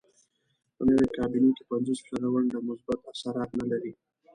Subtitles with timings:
[0.75, 3.93] په نوې کابینې کې پنځوس فیصده ونډه مثبت اثرات نه لري.